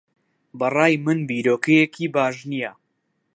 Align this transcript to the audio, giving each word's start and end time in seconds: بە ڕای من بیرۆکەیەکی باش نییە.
بە 0.57 0.67
ڕای 0.75 0.93
من 1.05 1.19
بیرۆکەیەکی 1.27 2.07
باش 2.15 2.37
نییە. 2.49 2.71